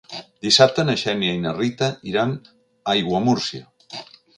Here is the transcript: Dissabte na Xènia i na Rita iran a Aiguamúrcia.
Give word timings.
Dissabte 0.45 0.85
na 0.87 0.95
Xènia 1.01 1.37
i 1.39 1.43
na 1.45 1.53
Rita 1.59 1.93
iran 2.15 2.35
a 2.41 2.97
Aiguamúrcia. 2.99 3.69